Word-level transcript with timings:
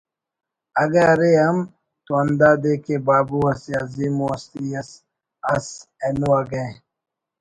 اگہ 0.81 1.03
ارے 1.11 1.31
ہم 1.43 1.57
تو 2.05 2.11
ہندادے 2.21 2.73
کہ 2.83 2.95
بابو 3.05 3.39
اسہ 3.51 3.73
عظیم 3.81 4.17
ءُ 4.23 4.27
ہستی 4.31 4.63
اس 4.79 4.89
ئس 5.53 5.65
اینو 6.03 6.29
اگہ 6.41 6.63